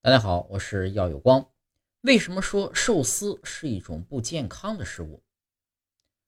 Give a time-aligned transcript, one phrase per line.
[0.00, 1.50] 大家好，我是耀有光。
[2.02, 5.24] 为什么说寿司是一种不健康的食物？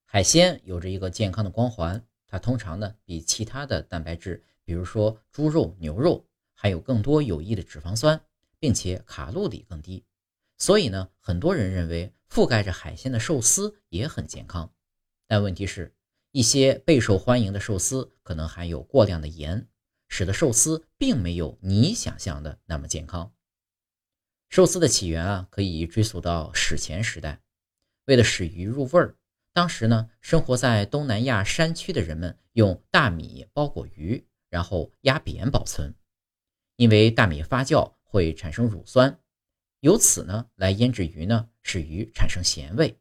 [0.05, 8.21] 海鲜有着一个健康的光环，它通常呢比其他的蛋白质，比如说猪肉、牛肉，含有更多有益的脂肪酸，
[8.59, 10.05] 并且卡路里更低。
[10.59, 14.75] 所以呢，很多人认为覆盖着海鲜的寿司也很健康。
[15.29, 15.95] 但问题是，
[16.33, 19.69] 一些备受欢迎的寿司可能含有过量的盐，
[20.09, 23.33] 使得寿司并没有你想象的那么健康。
[24.51, 27.41] 寿司的起源啊，可以追溯到史前时代。
[28.07, 29.15] 为了使鱼入味儿，
[29.53, 35.95] 当时呢，生活在东南亚山区的人们用大米包裹鱼，然后压扁保存。
[36.75, 39.21] 因为大米发酵会产生乳酸，
[39.79, 42.99] 由此呢来腌制鱼呢，使鱼产生咸味。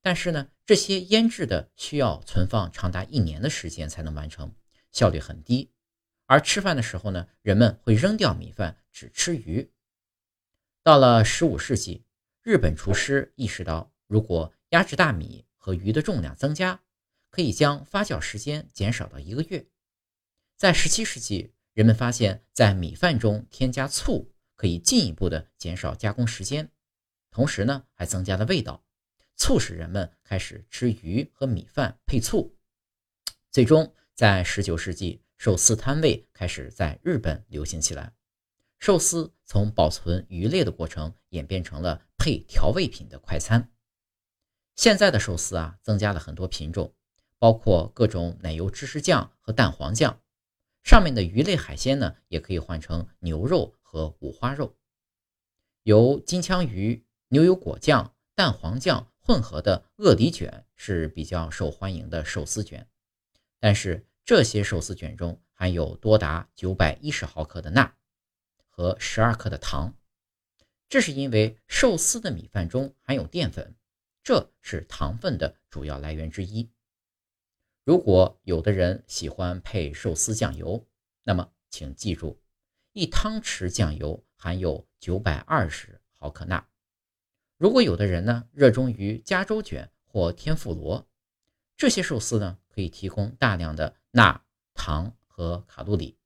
[0.00, 4.50] 但是呢，这些腌制的需要存放长达一年的时间才能完成，
[4.92, 5.70] 效率很低。
[6.24, 9.70] 而吃饭的时候呢，人们会扔掉米饭，只吃鱼。
[10.82, 12.06] 到了十五世纪，
[12.42, 16.80] 日本厨师意识到，如果压制大米和鱼的重量增加，
[17.28, 19.66] 可以将发酵时间减少到一个月。
[20.56, 26.70] 在十七世纪，人们发现，在米饭中添加醋可以进一步的减少加工时间，
[27.30, 28.82] 同时呢，还增加了味道，
[29.36, 32.56] 促使人们开始吃鱼和米饭配醋。
[33.50, 38.14] 最终，在十九世纪，寿司摊位开始在日本流行起来。
[38.80, 43.70] 寿司从保存鱼类的过程演变成了配调味品的快餐。
[44.74, 46.94] 现在的寿司啊，增加了很多品种，
[47.38, 50.18] 包括各种奶油芝士酱和蛋黄酱。
[50.82, 54.74] 上面的鱼类海鲜呢，也可以换成牛肉和五花肉。
[55.82, 62.88] 由金枪鱼、牛油果酱、蛋黄酱混合的鳄梨卷是比较受欢迎的寿司卷，
[63.58, 67.94] 但是这些寿司卷中含有多达九百一十毫克的钠。
[68.80, 69.94] 和十二克的糖，
[70.88, 73.74] 这是因为寿司的米饭中含有淀粉，
[74.22, 76.70] 这是糖分的主要来源之一。
[77.84, 80.88] 如果有的人喜欢配寿司酱油，
[81.24, 82.40] 那么请记住，
[82.94, 86.66] 一汤匙酱油含有九百二十毫克钠。
[87.58, 91.06] 如果有的人呢热衷于加州卷或天妇罗，
[91.76, 94.42] 这些寿司呢可以提供大量的钠、
[94.72, 96.16] 糖和卡路里。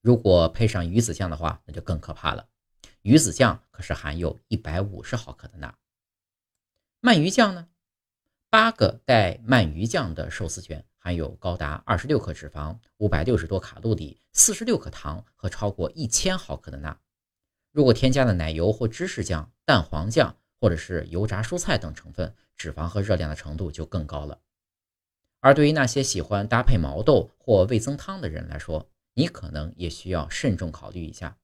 [0.00, 2.46] 如果配上鱼子酱的话，那就更可怕了。
[3.02, 5.74] 鱼子酱可是含有一百五十毫克的钠。
[7.02, 7.68] 鳗鱼酱呢？
[8.48, 16.98] 八个带鳗鱼酱的寿司卷含有高达二十六克脂肪、五百六十多卡路里、四十六克糖和超过一千毫克的钠。
[17.70, 24.40] 如果添加了奶油或芝士酱、蛋黄酱或者是油炸蔬菜等成分，脂肪和热量的程度就更高了。
[25.38, 31.38] 而对于那些喜欢搭配毛豆或味增汤的人来说，你可能也需要慎重考虑一下，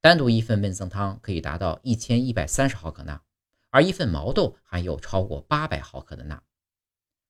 [0.00, 3.22] 单独一份味增汤可以达到一千一百三十毫克钠，
[3.70, 6.42] 而一份毛豆含有超过八百毫克的钠。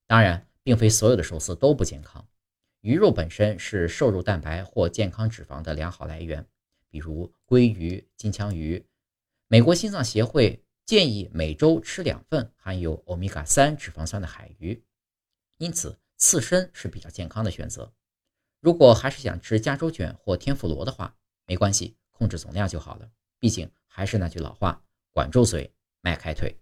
[0.07, 2.27] 当然，并非所有的寿司都不健康，
[2.81, 6.45] 鱼肉本身是瘦肉蛋白或健康脂肪的良好来源，
[6.89, 8.85] 比如鲑鱼、金枪鱼。
[9.47, 14.83] 美国心脏协会建议每周吃两份含有欧米伽三脂肪酸的海鱼，
[15.57, 17.93] 因此刺身是比较健康的选择。
[18.59, 21.15] 如果还是想吃加州卷或天妇罗的话，
[21.45, 23.09] 没关系，控制总量就好了。
[23.39, 26.59] 毕竟还是那句老话，管住嘴，迈开腿。